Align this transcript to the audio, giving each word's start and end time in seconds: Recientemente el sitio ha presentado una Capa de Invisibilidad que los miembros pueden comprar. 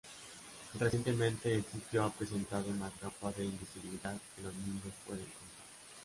Recientemente 0.79 1.53
el 1.53 1.63
sitio 1.63 2.03
ha 2.03 2.11
presentado 2.11 2.71
una 2.71 2.89
Capa 2.89 3.31
de 3.33 3.45
Invisibilidad 3.45 4.17
que 4.35 4.41
los 4.41 4.55
miembros 4.55 4.93
pueden 5.05 5.25
comprar. 5.25 5.49